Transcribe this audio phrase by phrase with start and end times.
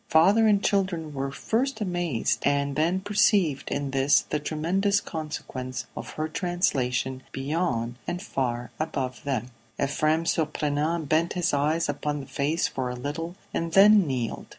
[0.09, 5.85] Father and children were at first amazed, and then perceived in this the tremendous consequence
[5.95, 9.51] of her translation beyond and far above them.
[9.79, 10.25] Ephrem.
[10.25, 14.47] Surprenant bent his eyes upon the face for a little, and then kneeled.